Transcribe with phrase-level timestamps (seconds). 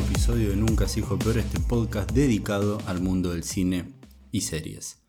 [0.00, 3.94] episodio de Nunca se dijo peor, este podcast dedicado al mundo del cine
[4.30, 5.02] y series.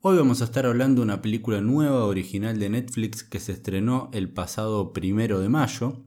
[0.00, 4.08] Hoy vamos a estar hablando de una película nueva original de Netflix que se estrenó
[4.12, 6.04] el pasado primero de mayo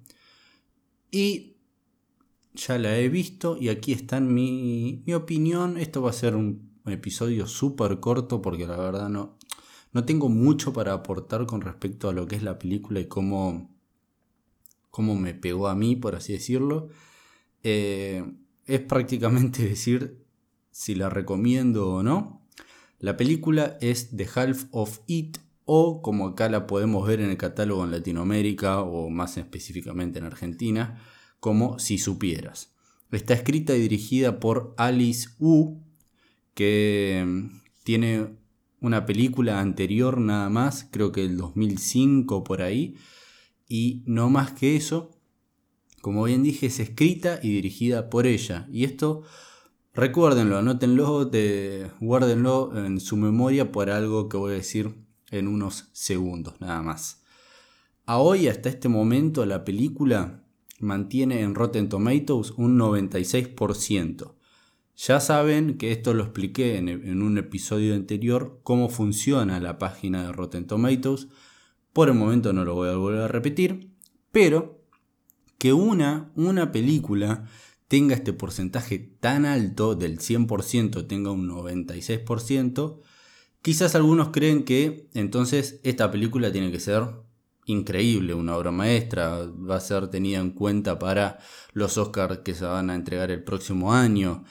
[1.11, 1.57] y
[2.53, 5.77] ya la he visto y aquí está mi, mi opinión.
[5.77, 9.37] Esto va a ser un episodio súper corto porque la verdad no,
[9.91, 13.75] no tengo mucho para aportar con respecto a lo que es la película y cómo
[14.89, 16.87] cómo me pegó a mí, por así decirlo.
[17.67, 18.23] Eh,
[18.67, 20.23] es prácticamente decir
[20.69, 22.47] si la recomiendo o no.
[22.99, 27.37] La película es The Half of It o como acá la podemos ver en el
[27.37, 31.01] catálogo en Latinoamérica o más específicamente en Argentina,
[31.39, 32.75] como Si supieras.
[33.11, 35.81] Está escrita y dirigida por Alice Wu,
[36.53, 38.27] que mm, tiene
[38.79, 42.95] una película anterior nada más, creo que el 2005 por ahí,
[43.67, 45.14] y no más que eso,
[46.05, 48.67] como bien dije, es escrita y dirigida por ella.
[48.71, 49.23] Y esto,
[49.91, 51.31] recuérdenlo, anótenlo,
[51.99, 54.93] guárdenlo en su memoria por algo que voy a decir
[55.31, 57.23] en unos segundos, nada más.
[58.05, 60.43] A hoy, hasta este momento, la película
[60.79, 64.35] mantiene en Rotten Tomatoes un 96%.
[64.97, 70.33] Ya saben que esto lo expliqué en un episodio anterior, cómo funciona la página de
[70.33, 71.29] Rotten Tomatoes
[71.93, 73.89] por el momento no lo voy a volver a repetir,
[74.31, 74.74] pero
[75.57, 77.45] que una, una película
[77.87, 82.99] tenga este porcentaje tan alto del 100%, tenga un 96%,
[83.61, 87.03] quizás algunos creen que entonces esta película tiene que ser
[87.65, 91.39] increíble, una obra maestra, va a ser tenida en cuenta para
[91.73, 94.43] los Oscars que se van a entregar el próximo año.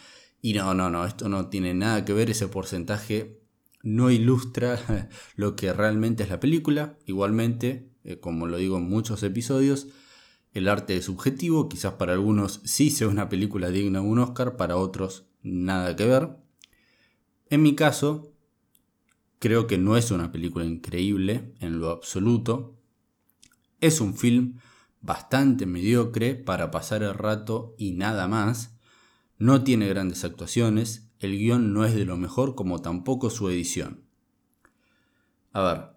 [0.42, 3.40] Y no, no, no, esto no tiene nada que ver, ese porcentaje
[3.82, 6.98] no ilustra lo que realmente es la película.
[7.06, 9.88] Igualmente, eh, como lo digo en muchos episodios,
[10.54, 14.56] el arte es subjetivo, quizás para algunos sí sea una película digna de un Oscar,
[14.56, 16.36] para otros nada que ver.
[17.50, 18.32] En mi caso,
[19.40, 22.78] creo que no es una película increíble en lo absoluto.
[23.80, 24.58] Es un film
[25.00, 28.78] bastante mediocre para pasar el rato y nada más.
[29.36, 34.04] No tiene grandes actuaciones, el guion no es de lo mejor como tampoco su edición.
[35.52, 35.93] A ver,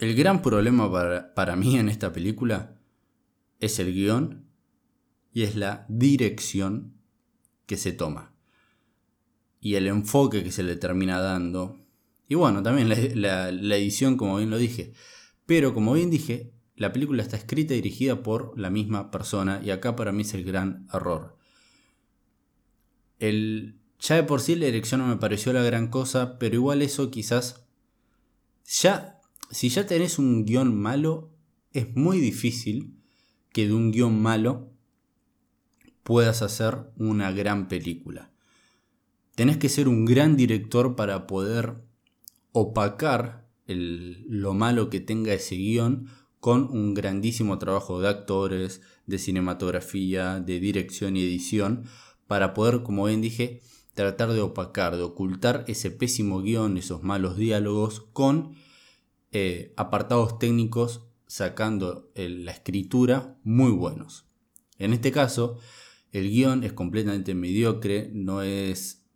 [0.00, 0.90] el gran problema
[1.34, 2.80] para, mí en esta película
[3.60, 4.46] es el guion
[5.34, 6.94] y es la dirección
[7.66, 8.32] que se toma.
[9.60, 11.78] Y el enfoque que se le termina dando.
[12.28, 12.88] Y bueno, también
[13.20, 14.94] la, edición, como bien lo dije.
[15.44, 19.70] Pero como bien dije, la película está escrita y dirigida por la misma persona y
[19.70, 21.36] acá para mí es el gran error.
[23.18, 26.80] El, ya de por sí la elección no me pareció la gran cosa, pero igual
[26.80, 27.66] eso quizás...
[28.82, 29.19] Ya,
[29.50, 31.30] si ya tenés un guion malo,
[31.72, 32.96] es muy difícil
[33.52, 34.70] que de un guion malo
[36.02, 38.32] puedas hacer una gran película.
[39.34, 41.76] Tenés que ser un gran director para poder
[42.52, 46.08] opacar lo malo que tenga ese guion
[46.40, 51.84] con un grandísimo trabajo de actores, de cinematografía, de dirección y edición,
[52.26, 53.60] para poder, como bien dije,
[53.94, 58.54] tratar de opacar, de ocultar ese pésimo guion, esos malos diálogos, con
[59.32, 64.26] eh, apartados técnicos sacando la escritura muy buenos.
[64.78, 65.58] En este caso,
[66.10, 69.06] el guion es completamente mediocre, no es.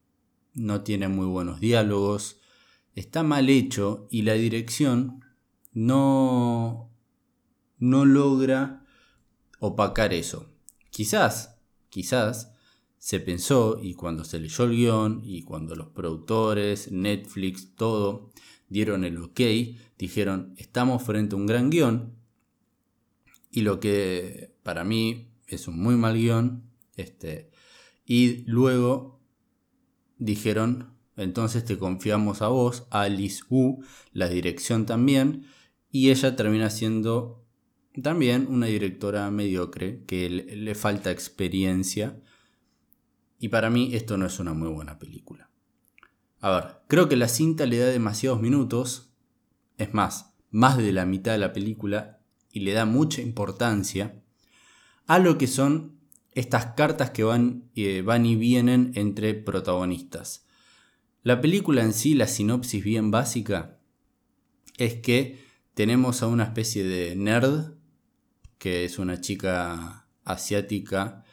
[0.53, 2.41] no tiene muy buenos diálogos,
[2.95, 5.25] está mal hecho y la dirección
[5.73, 6.93] no.
[7.79, 8.87] no logra
[9.59, 10.53] opacar eso.
[10.91, 11.59] Quizás,
[11.89, 12.53] quizás
[12.99, 18.31] se pensó y cuando se leyó el guion y cuando los productores, Netflix, todo
[18.75, 19.41] dieron el ok,
[19.97, 22.13] dijeron estamos frente a un gran guion
[23.53, 26.65] y lo que para mí es un muy mal guion,
[26.97, 27.53] este,
[28.05, 29.21] y luego
[30.19, 35.47] dijeron entonces te confiamos a vos, Alice Wu, la dirección también,
[35.93, 37.47] y ella termina siendo
[38.03, 42.21] también una directora mediocre que le falta experiencia
[43.39, 45.54] y para mí esto no es una muy buena película.
[46.45, 49.15] A ver, creo que la cinta le da demasiados minutos,
[49.79, 52.21] es más, más de la mitad de la película,
[52.53, 54.23] y le da mucha importancia
[55.07, 55.99] a lo que son
[56.33, 60.45] estas cartas que van, eh, van y vienen entre protagonistas.
[61.23, 63.79] La película en sí, la sinopsis bien básica,
[64.77, 65.43] es que
[65.73, 67.73] tenemos a una especie de nerd,
[68.59, 71.25] que es una chica asiática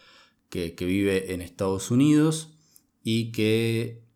[0.48, 2.54] que, vive en Estados Unidos
[3.04, 4.10] y que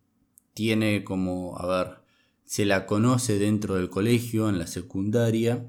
[0.56, 1.98] tiene como, a ver,
[2.46, 5.68] se la conoce dentro del colegio, en la secundaria,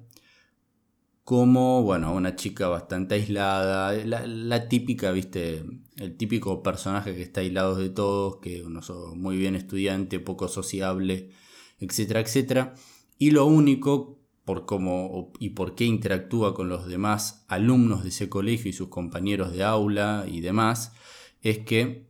[1.25, 5.66] como, bueno, una chica bastante aislada, la, típica, viste,
[5.98, 10.48] el típico personaje que está aislado de todos, que uno es muy bien estudiante, poco
[10.48, 11.31] sociable,
[11.80, 12.74] etcétera, etcétera.
[13.19, 18.30] Y lo único, por cómo y por qué interactúa con los demás alumnos de ese
[18.30, 20.94] colegio y sus compañeros de aula y demás,
[21.42, 22.07] es que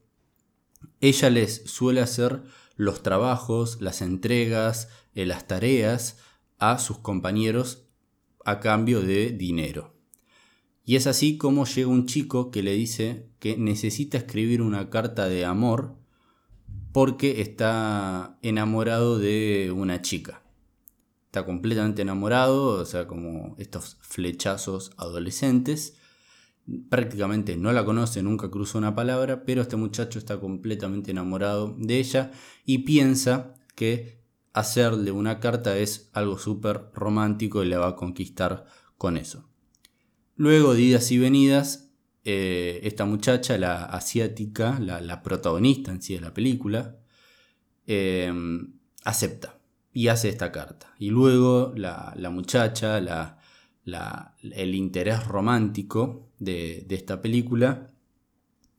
[1.02, 2.44] ella les suele hacer
[2.78, 6.18] los trabajos, las entregas, eh, las tareas
[6.60, 7.84] a sus compañeros
[8.46, 9.94] a cambio de dinero.
[10.86, 15.28] Y es así como llega un chico que le dice que necesita escribir una carta
[15.28, 15.98] de amor
[16.94, 20.44] porque está enamorado de una chica.
[21.26, 25.97] Está completamente enamorado, o sea, como estos flechazos adolescentes.
[26.90, 32.00] Prácticamente no la conoce, nunca cruzó una palabra, pero este muchacho está completamente enamorado de
[32.00, 32.32] ella
[32.66, 34.22] y piensa que
[34.54, 38.66] hacerle una carta es algo súper romántico y le va a conquistar
[38.98, 39.48] con eso.
[40.36, 41.92] Luego de idas y venidas,
[42.24, 46.98] eh, esta muchacha, la asiática, la, protagonista en sí de la película,
[47.86, 48.34] eh,
[49.04, 49.58] acepta
[49.94, 50.94] y hace esta carta.
[51.00, 53.37] Y luego la, muchacha,
[53.88, 57.92] el interés romántico de, esta película,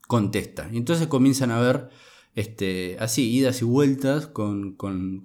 [0.07, 0.69] contesta.
[0.73, 1.89] Y entonces comienzan a ver
[2.35, 4.77] este, así, idas y vueltas con,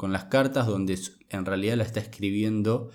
[0.10, 0.98] las cartas, donde
[1.30, 2.90] en realidad la está escribiendo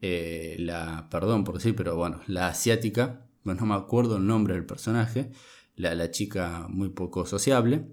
[0.00, 4.66] eh, la, perdón por decir, pero bueno, la asiática, no me acuerdo el nombre del
[4.66, 5.30] personaje,
[5.76, 7.86] la, chica muy poco sociable.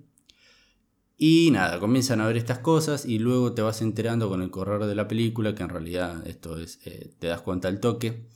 [1.18, 4.86] Y nada, comienzan a ver estas cosas y luego te vas enterando con el correr
[4.86, 8.28] de la película que en realidad esto es, eh, te das cuenta al toque,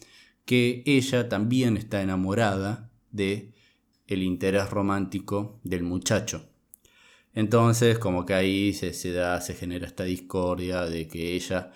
[0.45, 3.53] que ella también está enamorada de
[4.07, 6.49] el interés romántico del muchacho.
[7.33, 11.71] Entonces, como que ahí se, da, se genera esta discordia de que ella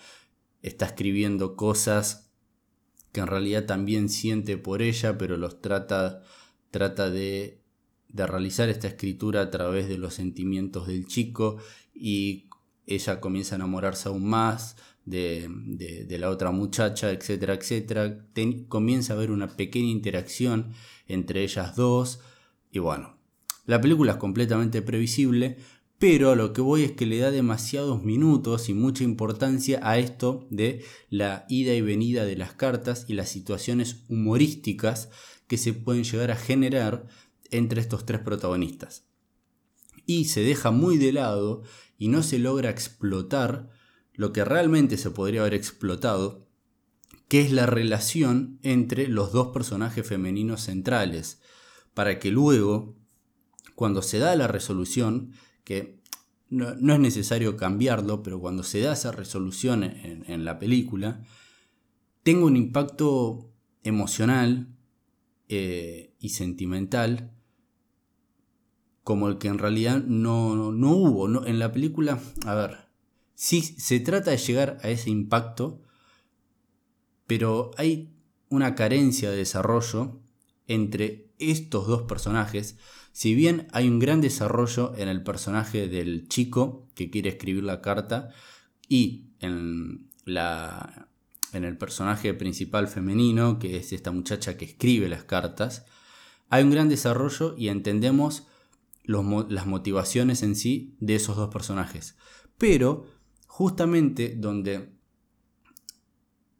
[0.62, 2.32] está escribiendo cosas
[3.12, 6.22] que en realidad también siente por ella, pero los trata,
[6.70, 7.62] trata de,
[8.14, 11.56] realizar esta escritura a través de los sentimientos del chico
[11.94, 12.48] y
[12.86, 18.26] ella comienza a enamorarse aún más de, la otra muchacha, etcétera, etcétera.
[18.68, 20.72] comienza a haber una pequeña interacción
[21.06, 22.20] entre ellas dos
[22.70, 23.16] y bueno,
[23.66, 25.56] la película es completamente previsible,
[25.98, 29.98] pero a lo que voy es que le da demasiados minutos y mucha importancia a
[29.98, 35.08] esto de la ida y venida de las cartas y las situaciones humorísticas
[35.46, 37.06] que se pueden llegar a generar
[37.50, 39.04] entre estos tres protagonistas.
[40.06, 41.62] Y se deja muy de lado
[41.98, 43.70] y no se logra explotar
[44.12, 46.46] lo que realmente se podría haber explotado,
[47.28, 51.40] que es la relación entre los dos personajes femeninos centrales,
[51.94, 52.96] para que luego
[53.74, 55.32] cuando se da la resolución,
[55.64, 56.00] que
[56.48, 61.22] no, es necesario cambiarlo, pero cuando se da esa resolución en, la película,
[62.22, 63.50] tengo un impacto
[63.82, 64.68] emocional
[65.48, 67.33] eh, y sentimental
[69.04, 71.28] como el que en realidad no, no hubo.
[71.28, 72.88] No, en la película, a ver,
[73.34, 75.80] sí se trata de llegar a ese impacto,
[77.26, 78.12] pero hay
[78.48, 80.20] una carencia de desarrollo
[80.66, 82.76] entre estos dos personajes
[83.14, 87.80] si bien hay un gran desarrollo en el personaje del chico que quiere escribir la
[87.80, 88.30] carta
[88.88, 91.06] y en, la,
[91.52, 95.86] en el personaje principal femenino, que es esta muchacha que escribe las cartas,
[96.50, 98.48] hay un gran desarrollo y entendemos
[99.04, 102.16] las motivaciones en sí de esos dos personajes.
[102.58, 103.06] Pero
[103.46, 104.94] justamente donde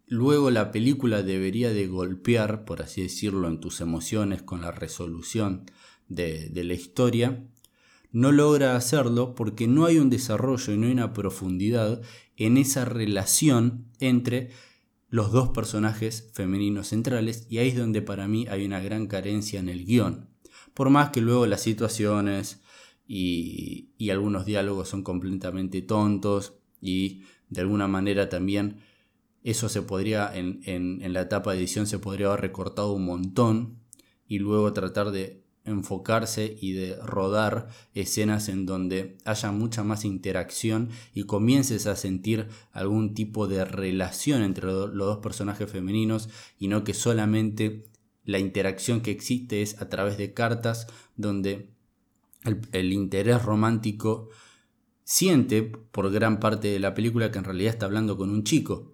[0.07, 5.65] luego la película debería de golpear, por así decirlo, en tus emociones con la resolución
[6.09, 7.47] de, la historia,
[8.13, 12.01] no logra hacerlo porque no hay un desarrollo y no hay una profundidad
[12.37, 14.51] en esa relación entre
[15.09, 19.61] los dos personajes femeninos centrales y ahí es donde para mí hay una gran carencia
[19.61, 20.29] en el guion.
[20.75, 22.61] Por más que luego las situaciones
[23.07, 28.81] y, algunos diálogos son completamente tontos y de alguna manera también
[29.43, 33.79] eso se podría en, en la etapa de edición se podría haber recortado un montón
[34.29, 40.91] y luego tratar de enfocarse y de rodar escenas en donde haya mucha más interacción
[41.15, 46.29] y comiences a sentir algún tipo de relación entre los dos personajes femeninos
[46.59, 47.87] y no que solamente
[48.25, 51.71] la interacción que existe es a través de cartas donde
[52.73, 54.31] el, interés romántico
[55.03, 58.93] siente por gran parte de la película que en realidad está hablando con un chico.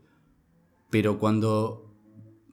[0.90, 1.90] Pero cuando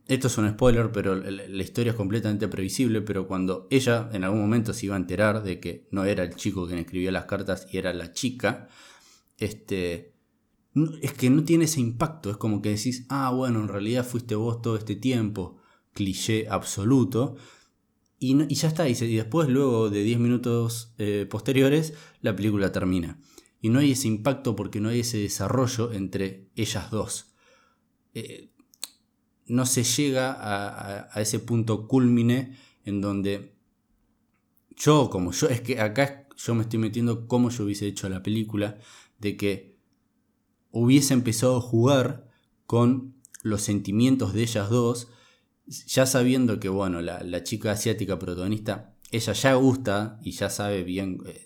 [0.08, 4.40] esto es un spoiler, pero la historia es completamente previsible, pero cuando ella en algún
[4.40, 7.68] momento se iba a enterar de que no era el chico quien escribía las cartas
[7.72, 8.70] y era la chica,
[9.38, 10.14] este,
[11.02, 14.36] es que no tiene ese impacto, es como que decís, ah, bueno, en realidad fuiste
[14.36, 15.60] vos todo este tiempo,
[15.98, 17.38] cliché absoluto,
[18.20, 23.20] y, ya está, y, después, luego de 10 minutos eh, posteriores, la película termina.
[23.62, 27.34] Y no hay ese impacto porque no hay ese desarrollo entre ellas dos.
[28.14, 28.52] Eh,
[29.46, 30.36] no se llega
[31.12, 33.56] a, ese punto culmine en donde
[34.76, 38.24] yo, como yo, es que acá yo me estoy metiendo como yo hubiese hecho la
[38.24, 38.78] película,
[39.20, 39.78] de que
[40.72, 42.28] hubiese empezado a jugar
[42.66, 45.08] con los sentimientos de ellas dos,
[45.68, 51.22] ya sabiendo que, bueno, la, chica asiática protagonista, ella ya gusta y ya sabe bien,
[51.26, 51.46] eh,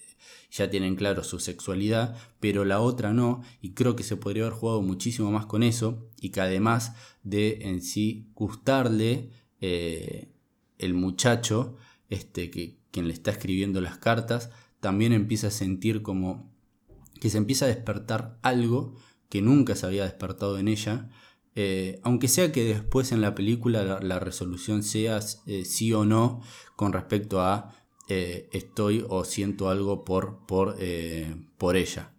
[0.51, 4.57] ya tienen claro su sexualidad, pero la otra no, y creo que se podría haber
[4.57, 10.29] jugado muchísimo más con eso, y que además de en sí gustarle eh,
[10.77, 11.77] el muchacho,
[12.09, 14.49] este, que quien le está escribiendo las cartas,
[14.79, 16.51] también empieza a sentir como
[17.19, 18.95] que se empieza a despertar algo
[19.29, 21.09] que nunca se había despertado en ella,
[21.55, 26.41] eh, aunque sea que después en la película la, resolución sea eh, sí o no
[26.77, 27.75] con respecto a
[28.07, 30.77] eh, estoy o siento algo por, por,
[31.57, 32.13] por ella.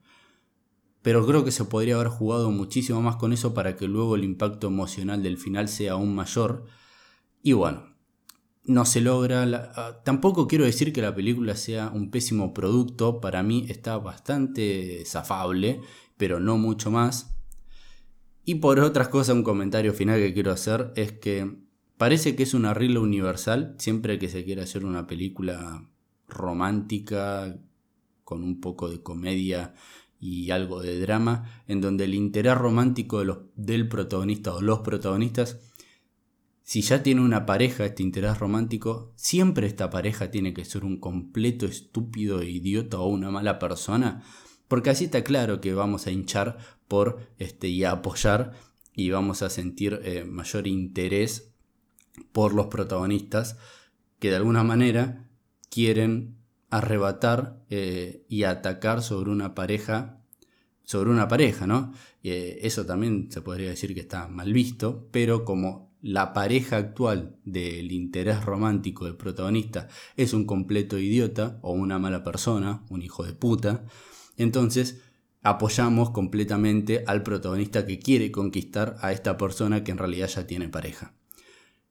[1.02, 4.24] Pero creo que se podría haber jugado muchísimo más con eso para que luego el
[4.24, 6.66] impacto emocional del final sea aún mayor.
[7.42, 7.92] Y bueno,
[8.64, 9.72] no se logra.
[9.74, 13.20] Ah, tampoco quiero decir que la película sea un pésimo producto.
[13.20, 15.80] Para mí está bastante zafable,
[16.16, 17.34] pero no mucho más.
[18.44, 21.58] Y por otras cosas, un comentario final que quiero hacer es que
[21.96, 25.88] parece que es un arreglo universal siempre que se quiera hacer una película
[26.28, 27.56] romántica
[28.24, 29.74] con un poco de comedia
[30.18, 33.22] y algo de drama, en donde el interés romántico
[33.56, 35.58] del protagonista o los protagonistas,
[36.62, 40.98] si ya tiene una pareja este interés romántico, siempre esta pareja tiene que ser un
[40.98, 44.22] completo estúpido, idiota o una mala persona,
[44.72, 46.56] porque así está claro que vamos a hinchar
[46.88, 48.52] por este, y a apoyar
[48.94, 51.52] y vamos a sentir eh, mayor interés
[52.32, 53.58] por los protagonistas
[54.18, 55.28] que de alguna manera
[55.68, 56.38] quieren
[56.70, 60.22] arrebatar eh, y atacar sobre una pareja
[60.84, 61.92] sobre una pareja, ¿no?
[62.22, 67.36] Eh, eso también se podría decir que está mal visto, pero como la pareja actual
[67.44, 73.22] del interés romántico del protagonista es un completo idiota o una mala persona, un hijo
[73.22, 73.84] de puta,
[74.42, 75.00] entonces
[75.42, 80.68] apoyamos completamente al protagonista que quiere conquistar a esta persona que en realidad ya tiene
[80.68, 81.14] pareja.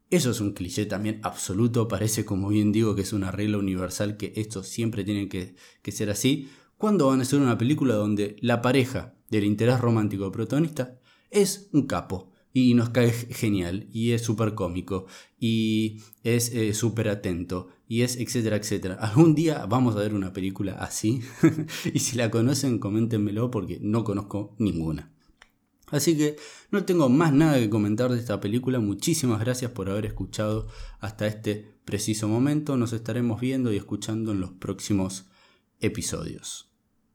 [0.10, 4.18] Eso es un cliché también absoluto, parece como bien digo que es una regla universal
[4.18, 5.56] que esto siempre tiene que,
[5.92, 6.50] ser así.
[6.78, 11.70] Cuando van a hacer una película donde la pareja del interés romántico del protagonista es
[11.72, 15.06] un capo, y nos cae genial y es súper cómico
[15.40, 18.96] y es eh, súper atento y es etcétera, etcétera.
[18.96, 21.22] Algún día vamos a ver una película así
[21.94, 25.12] y si la conocen coméntenmelo porque no conozco ninguna.
[25.92, 26.38] Así que
[26.72, 28.80] no tengo más nada que comentar de esta película.
[28.80, 30.68] Muchísimas gracias por haber escuchado
[31.00, 32.78] hasta este preciso momento.
[32.78, 35.26] Nos estaremos viendo y escuchando en los próximos
[35.80, 36.71] episodios.